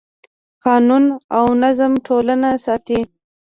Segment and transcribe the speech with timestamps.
[0.65, 1.03] قانون
[1.37, 2.99] او نظم ټولنه ساتي.